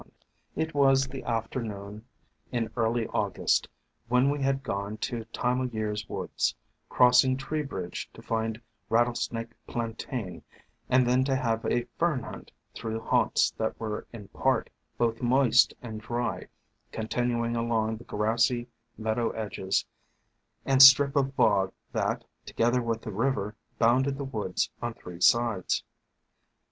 1 0.01 0.07
88 0.07 0.09
THE 0.09 0.23
FANTASIES 0.23 0.49
OF 0.49 0.63
FERNS 0.63 0.67
It 0.67 0.73
was 0.73 1.07
the 1.07 1.23
afternoon 1.31 2.05
in 2.51 2.71
early 2.75 3.07
August 3.09 3.67
when 4.07 4.31
we 4.31 4.41
had 4.41 4.63
gone 4.63 4.97
to 4.97 5.25
Time 5.25 5.61
o' 5.61 5.65
Year's 5.65 6.09
woods, 6.09 6.55
crossing 6.89 7.37
Tree 7.37 7.61
bridge 7.61 8.09
to 8.15 8.23
find 8.23 8.59
Rattlesnake 8.89 9.51
Plantain 9.67 10.41
and 10.89 11.05
then 11.05 11.23
to 11.25 11.35
have 11.35 11.63
a 11.65 11.83
Fern 11.99 12.23
hunt 12.23 12.51
through 12.73 12.99
haunts 12.99 13.51
that 13.59 13.79
were 13.79 14.07
in 14.11 14.27
part 14.29 14.71
both 14.97 15.21
moist 15.21 15.71
and 15.83 16.01
dry, 16.01 16.47
continuing 16.91 17.55
along 17.55 17.97
the 17.97 18.03
grassy 18.03 18.67
meadow 18.97 19.29
edges 19.29 19.85
and 20.65 20.81
strip 20.81 21.15
of 21.15 21.35
bog 21.35 21.73
that, 21.91 22.25
together 22.43 22.81
with 22.81 23.03
the 23.03 23.11
river, 23.11 23.55
bounded 23.77 24.17
the 24.17 24.23
woods 24.23 24.71
on 24.81 24.95
three 24.95 25.21
sides. 25.21 25.83